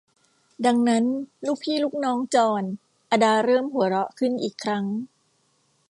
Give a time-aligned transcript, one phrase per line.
[0.65, 1.05] ดังนั้น
[1.45, 2.63] ลูกพี่ลูกน้องจอร์น
[3.09, 4.85] อดาเริ่มหัวเราะขึ้นอีกครั้ง